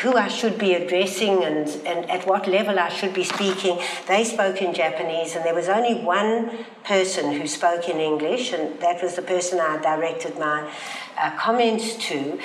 [0.00, 3.78] who I should be addressing and, and at what level I should be speaking.
[4.08, 8.80] They spoke in Japanese, and there was only one person who spoke in English, and
[8.80, 10.72] that was the person I directed my
[11.18, 12.38] uh, comments to.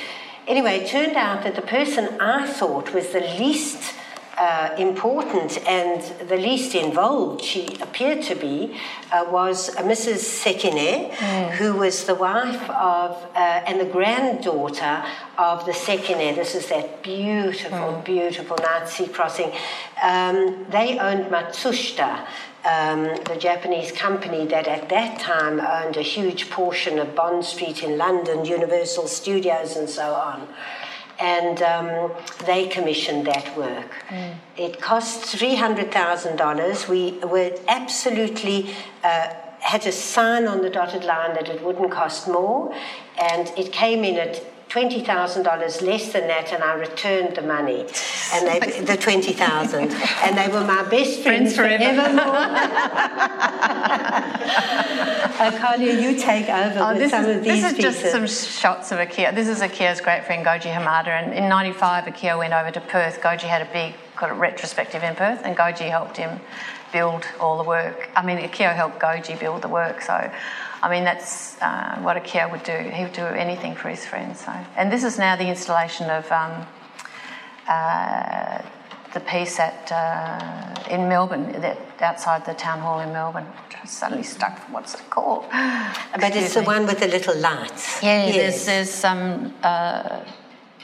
[0.48, 3.94] Anyway, it turned out that the person I thought was the least
[4.38, 8.78] uh, important and the least involved she appeared to be
[9.12, 10.20] uh, was Mrs.
[10.20, 11.12] Sekine,
[11.56, 15.04] who was the wife of uh, and the granddaughter
[15.38, 16.36] of the Sekine.
[16.36, 19.52] This is that beautiful, beautiful Nazi crossing.
[20.04, 22.28] Um, they owned Matsushita.
[22.66, 27.82] Um, the Japanese company that at that time owned a huge portion of Bond Street
[27.82, 30.50] in London, Universal Studios, and so on
[31.20, 32.12] and um,
[32.46, 33.92] they commissioned that work.
[34.56, 36.88] It cost $300,000.
[36.88, 38.70] We were absolutely,
[39.04, 42.74] uh, had to sign on the dotted line that it wouldn't cost more,
[43.20, 44.44] and it came in at
[44.78, 47.82] $20,000 less than that, and I returned the money,
[48.34, 52.20] and they, the 20000 and they were my best friends, Friends forever.
[52.20, 52.28] uh,
[55.60, 58.02] Kalia, you take over Oh, with this some is, of these this is pieces.
[58.02, 58.28] just some
[58.62, 59.34] shots of Akio.
[59.34, 63.20] This is Akio's great friend Goji Hamada, and in '95, Akio went over to Perth.
[63.22, 66.40] Goji had a big kind of retrospective in Perth, and Goji helped him
[66.94, 68.10] build all the work.
[68.16, 70.30] I mean, Akio helped Goji build the work, so.
[70.82, 72.78] I mean, that's uh, what Akio would do.
[72.78, 74.42] He would do anything for his friends.
[74.46, 74.52] So.
[74.76, 76.66] And this is now the installation of um,
[77.68, 78.62] uh,
[79.14, 83.48] the piece at uh, in Melbourne, that outside the town hall in Melbourne.
[83.80, 84.58] I'm suddenly stuck.
[84.72, 85.46] What's it called?
[85.52, 86.68] but it's Excuse the me.
[86.68, 88.02] one with the little lights.
[88.04, 88.36] Yeah, Yes.
[88.36, 89.54] there's there's some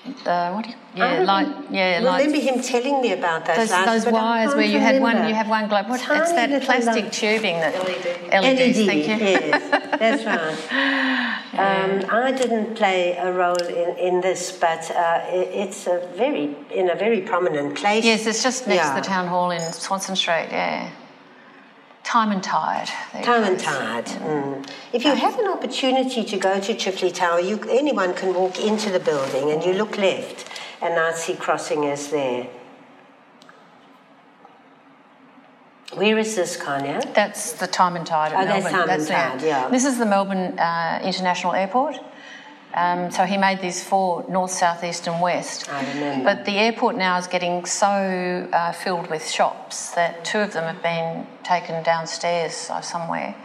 [0.06, 2.44] what do you, I yeah yeah remember lights.
[2.44, 5.70] him telling me about those Those, those wires where you had one, you have one
[5.70, 5.88] globe.
[5.90, 8.44] What, it's that plastic tubing that LED.
[8.44, 8.78] LEDs.
[8.80, 9.16] LED, Thank you.
[9.26, 11.34] yes, that's right.
[11.54, 16.56] Um, I didn't play a role in, in this, but uh, it, it's a very
[16.72, 18.04] in a very prominent place.
[18.04, 18.96] Yes, it's just next Yeah.
[18.96, 20.48] to the town hall in Swanston Street.
[20.52, 20.90] Yeah,
[22.04, 22.88] time and tide.
[23.24, 24.06] Time and tide.
[24.06, 24.70] Mm.
[24.92, 28.92] If you have an opportunity to go to Chifley Tower, you, anyone can walk into
[28.92, 30.48] the building and you look left,
[30.82, 32.48] and Nazi Crossing is there.
[35.96, 37.02] Where is this, Kanya?
[37.14, 38.88] That's the time and tide at Oh, that's Melbourne.
[38.88, 39.70] Time and Tide, yeah.
[39.70, 42.00] This is the Melbourne uh, International Airport.
[42.76, 45.70] Um, so he made these four north, south, east, and west.
[45.70, 46.24] I remember.
[46.24, 47.88] But the airport now is getting so
[48.52, 53.36] uh, filled with shops that two of them have been taken downstairs uh, somewhere,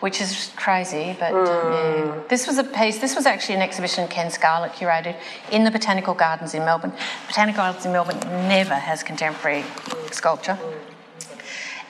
[0.00, 1.14] which is crazy.
[1.20, 2.16] But uh, Mm.
[2.16, 2.22] yeah.
[2.28, 2.98] this was a piece.
[2.98, 5.16] This was actually an exhibition Ken Scarlett curated
[5.50, 6.92] in the Botanical Gardens in Melbourne.
[7.26, 9.64] Botanical Gardens in Melbourne never has contemporary
[10.10, 10.58] sculpture.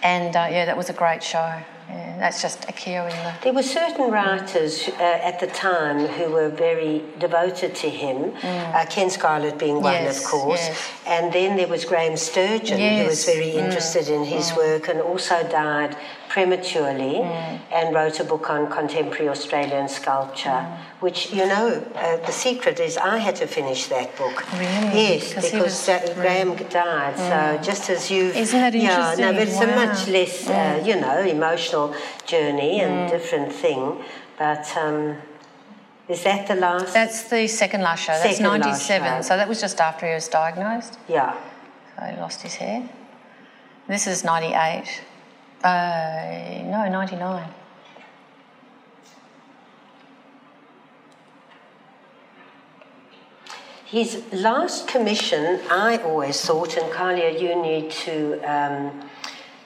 [0.02, 1.62] And uh, yeah, that was a great show.
[1.94, 3.34] Yeah, that's just the.
[3.44, 8.84] There were certain writers uh, at the time who were very devoted to him, uh,
[8.90, 10.02] Ken Scarlett being one, Mm.
[10.04, 10.60] Yes, of course.
[10.66, 10.90] yes.
[11.06, 13.32] And then there was Graham Sturgeon, who was Mm.
[13.34, 15.96] very interested in his work and also died
[16.34, 17.58] prematurely Mm.
[17.78, 20.76] and wrote a book on contemporary Australian sculpture, Mm.
[21.04, 21.66] which, you know,
[22.04, 24.36] uh, the secret is I had to finish that book.
[24.62, 24.90] Really?
[25.02, 26.14] Yes, because Mm.
[26.22, 26.50] Graham
[26.82, 27.14] died.
[27.30, 27.38] So
[27.70, 28.22] just as you.
[28.44, 30.54] Isn't that Yeah, no, but it's a much less, uh,
[30.88, 31.86] you know, emotional
[32.32, 33.82] journey and different thing.
[34.44, 34.98] But um,
[36.14, 36.92] is that the last?
[37.00, 38.16] That's the second last show.
[38.24, 39.08] That's Second 97.
[39.18, 39.22] show.
[39.28, 40.94] So that was just after he was diagnosed.
[41.18, 41.30] yeah.
[41.94, 42.80] So he lost his hair.
[43.92, 45.02] This is 98.
[45.62, 47.54] Uh, no, 99.
[53.86, 59.08] His last commission, I always thought, and Kalia, you need to um,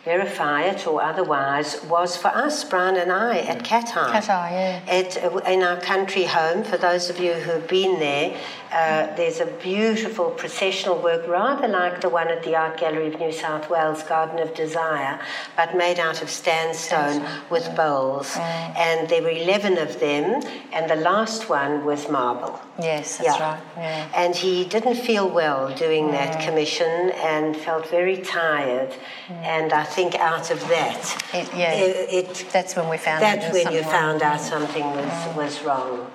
[0.05, 4.51] verify it or otherwise, was for us, Brian and I, at Eye.
[4.51, 4.83] Yeah.
[4.87, 8.37] At, uh, in our country home, for those of you who have been there,
[8.72, 13.18] uh, there's a beautiful processional work, rather like the one at the Art Gallery of
[13.18, 15.18] New South Wales, Garden of Desire,
[15.57, 18.31] but made out of sandstone with bowls.
[18.33, 18.76] Mm.
[18.76, 22.61] And there were 11 of them, and the last one was marble.
[22.78, 23.52] Yes, that's Yeah.
[23.52, 23.61] right.
[23.76, 24.09] Yeah.
[24.14, 26.12] And he didn't feel well doing mm.
[26.12, 28.90] that commission and felt very tired.
[29.28, 29.44] Mm.
[29.44, 31.72] And I think out of that, It- yeah.
[31.72, 36.07] it, it- That's when we found that's when you found out something was, was wrong.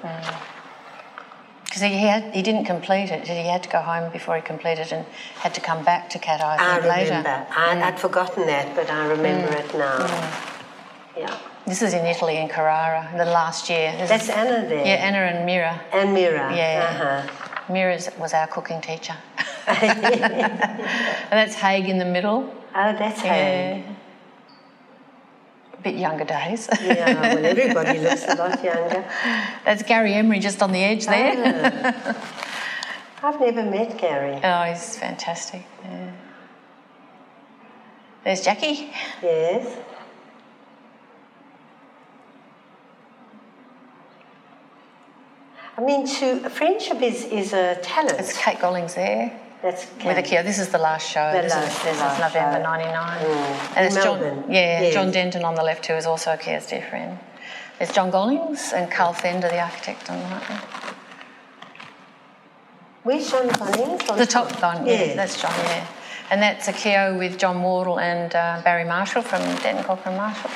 [1.74, 3.28] Because he, had, he didn't complete it.
[3.28, 5.08] He had to go home before he completed and
[5.38, 6.90] had to come back to Cat Eye I I remember.
[7.18, 7.48] later.
[7.50, 9.98] I, I'd forgotten that, but I remember it now.
[11.18, 11.36] Yeah.
[11.66, 13.92] This is in Italy, in Carrara, the last year.
[13.98, 14.86] This That's is, Anna there.
[14.86, 15.82] Yeah, Anna and Mira.
[15.92, 16.56] And Mira.
[16.56, 17.26] Yeah.
[17.26, 17.74] Uh-huh.
[17.74, 19.16] Mira was our cooking teacher.
[19.66, 22.54] and that's Haig in the middle.
[22.76, 23.24] Oh, that's.
[23.24, 23.34] Yeah.
[23.34, 23.93] A
[25.84, 26.69] bit younger days.
[26.82, 29.06] Yeah, well, everybody looks a lot younger.
[29.65, 31.84] that's Gary Emery just on the edge there.
[31.93, 32.50] Ah.
[33.24, 34.39] I've never met Gary.
[34.43, 35.63] Oh, he's fantastic.
[35.84, 36.12] Yeah.
[38.24, 38.91] There's Jackie.
[39.22, 39.78] Yes.
[45.78, 48.19] I mean, to friendship is, is a talent.
[48.19, 49.39] It's Kate Gollings there.
[49.63, 50.43] That's with Akio.
[50.43, 51.32] This is the last show.
[51.34, 53.78] The this last- is, this last is November '99, Mm.
[53.78, 54.19] and it's John.
[54.49, 54.93] Yeah, Yes.
[54.93, 57.17] John Denton on the left, who is also a Akio's dear friend.
[57.80, 60.61] There's John Gollings and Karl Fender, the architect, on the right.
[63.03, 64.09] Where's John Gollings?
[64.09, 65.16] On The top one, yeah, Yeah.
[65.16, 65.86] that's John, yeah.
[66.30, 70.49] And that's a Akio with John Wardle and uh, Barry Marshall from Denton Corker Marshall.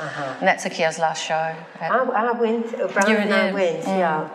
[0.00, 0.34] Uh-huh.
[0.40, 1.34] And that's Akio's last show.
[1.80, 3.98] I, I went, You and I went, Mm.
[3.98, 4.28] yeah.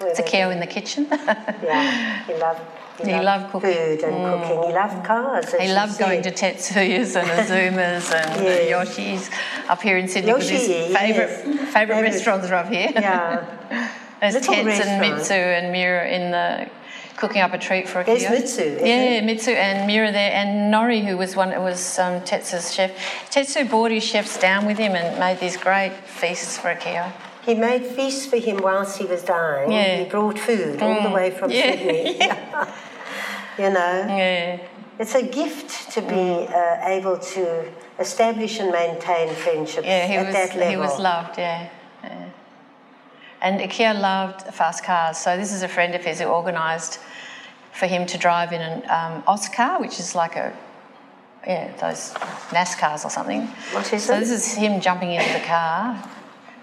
[0.00, 1.06] It's Akio in the kitchen.
[1.10, 2.60] Yeah, he loved,
[3.06, 3.70] He loved cooking.
[3.70, 4.00] Mm.
[4.00, 4.62] food and cooking.
[4.68, 5.54] He loved cars.
[5.54, 6.30] He loved going to.
[6.30, 8.70] Tetsuyas and Azumas and Yes.
[8.70, 9.30] Yoshi's
[9.68, 11.72] up here in Sydney because his favourite yes.
[11.74, 12.90] favourite restaurants are up here.
[12.94, 13.90] Yeah.
[14.20, 15.00] There's Little Tets and.
[15.00, 16.70] Mitsu and Mira in the
[17.16, 21.04] cooking up a treat for a There's Mitsu, Yeah, Mitsu and Mira there, and Nori,
[21.04, 22.90] who was one was um, Tetsu's chef.
[23.30, 27.12] Tetsu brought his chefs down with him and made these great feasts for a Akio.
[27.44, 29.72] He made feasts for him whilst he was dying.
[29.72, 29.98] Yeah.
[29.98, 31.72] He brought food all the way from Yeah.
[31.72, 32.18] Sydney.
[33.58, 34.60] you know, Yeah,
[34.98, 40.26] it's a gift to be uh, able to establish and maintain friendships yeah, he at
[40.26, 40.70] was that level.
[40.70, 41.38] he was loved.
[41.38, 41.68] Yeah.
[42.04, 42.28] yeah.
[43.40, 47.00] And Akio loved fast cars, so this is a friend of his who organised
[47.72, 50.56] for him to drive in an um, Oscar, which is like a
[51.46, 52.12] yeah those
[52.50, 53.46] NASCARs or something.
[53.72, 54.20] What is so it?
[54.20, 55.98] this is him jumping into the car.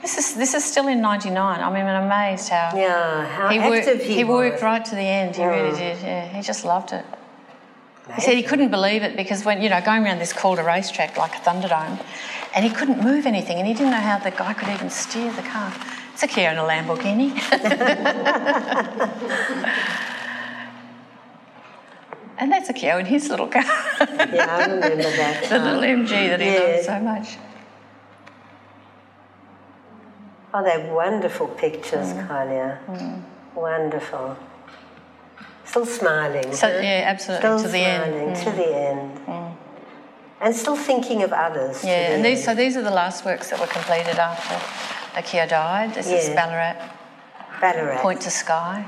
[0.01, 1.59] This is this is still in '99.
[1.59, 4.03] I mean, I'm amazed how Yeah, how he active worked.
[4.03, 4.33] he, He, was.
[4.51, 5.35] worked right to the end.
[5.35, 5.75] He really hmm.
[5.77, 6.01] did.
[6.01, 7.05] Yeah, he just loved it.
[8.15, 11.17] He said he couldn't believe it because when you know going around this Calder racetrack
[11.17, 11.99] like a Thunderdome,
[12.55, 15.31] and he couldn't move anything, and he didn't know how the guy could even steer
[15.33, 15.71] the car.
[16.13, 17.31] It's Akio and a Lamborghini.
[22.39, 25.43] and that's Akio in his little car, Yeah, I remember that.
[25.49, 26.59] the little MG that he Yeah.
[26.59, 27.37] loved so much.
[30.59, 32.27] Oh, they're wonderful pictures, Mm.
[32.27, 32.77] Kalia.
[33.55, 34.35] Wonderful.
[35.63, 36.51] Still smiling.
[36.53, 36.79] So huh?
[36.81, 38.13] yeah, absolutely Still to the end.
[38.13, 38.35] Mm.
[38.37, 39.55] smiling to the end.
[40.41, 41.83] And still thinking of others.
[41.83, 44.55] Yeah, and these so these are the last works that were completed after
[45.19, 45.93] Akio died.
[45.93, 46.35] This is Yeah.
[46.35, 46.77] Ballarat
[47.61, 48.01] Ballarat.
[48.01, 48.85] Point to Sky.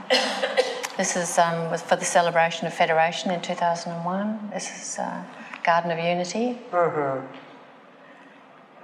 [0.97, 4.49] This is um, was for the celebration of Federation in 2001.
[4.53, 5.23] This is uh,
[5.63, 6.57] Garden of Unity.
[6.71, 7.21] Mhm.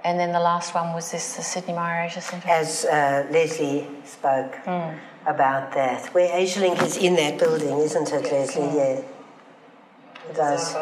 [0.08, 2.48] And then the last one was this, the Sydney Myer Asia Centre.
[2.48, 4.96] As uh, Lesley spoke Hmm.
[5.26, 6.06] about that.
[6.14, 8.70] Where AsiaLink is in that building, isn't it, Lesley?
[8.74, 9.02] Yeah.
[10.30, 10.74] It does.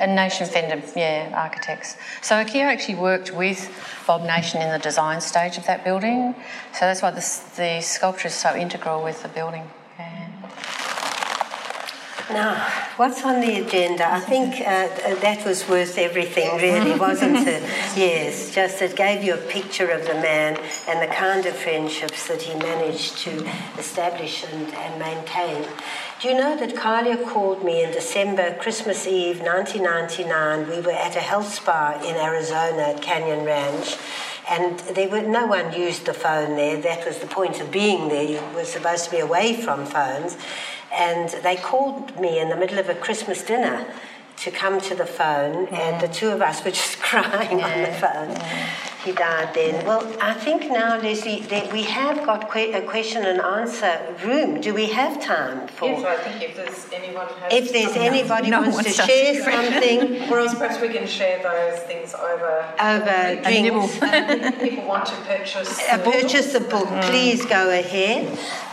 [0.00, 1.96] And Nation Fender, yeah, architects.
[2.20, 3.60] So Akio actually worked with
[4.08, 6.34] Bob Nation in the design stage of that building.
[6.72, 7.24] So that's why the,
[7.56, 9.70] the sculpture is so integral with the building.
[12.30, 12.56] Now,
[12.96, 14.12] what's on the agenda?
[14.12, 14.88] I think uh,
[15.20, 17.62] that was worth everything, really, wasn't it?
[17.96, 20.58] Yes, just it gave you a picture of the man
[20.88, 23.48] and the kind of friendships that he managed to
[23.78, 25.68] establish and, and maintain.
[26.20, 30.68] Do you know that Kalia called me in December, Christmas Eve 1999?
[30.68, 33.96] We were at a health spa in Arizona at Canyon Ranch.
[34.48, 36.80] And there were, no one used the phone there.
[36.80, 38.22] That was the point of being there.
[38.22, 40.36] You were supposed to be away from phones.
[40.96, 43.86] And they called me in the middle of a Christmas dinner
[44.38, 47.92] to come to the phone, and the two of us were just crying on the
[47.92, 48.30] phone.
[48.30, 49.84] He died then.
[49.86, 54.60] Well, I think now, Lesley, that we have got que- a question and answer room.
[54.60, 55.86] Do we have time for?
[55.90, 59.02] Yes, I think if there's anyone has If there's anybody No wants to wants to
[59.06, 59.98] share something
[60.30, 62.64] Or else perhaps we can share those things over.
[62.80, 65.78] over drinks, if people want to purchase.
[65.88, 68.26] uh, purchase the book, please go ahead.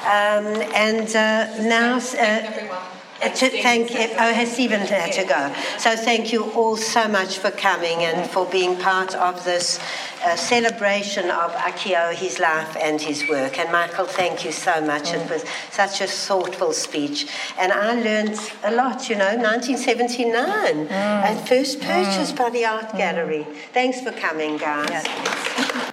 [0.03, 2.77] Um, and uh, now, uh, everyone.
[2.77, 2.92] Uh,
[3.23, 5.53] Uh, to thank oh has Stephen had to go.
[5.77, 9.79] So thank you all so much for coming and for being part of this
[10.25, 13.57] uh, celebration of Akio his life and his work.
[13.57, 15.13] And Michael thank you so much.
[15.13, 17.27] It was such a thoughtful speech.
[17.57, 20.91] And I learned a lot you know 1979 mm.
[20.91, 22.37] at first purchased mm.
[22.37, 23.45] by the art gallery.
[23.49, 23.55] Mm.
[23.73, 25.89] Thanks for coming guys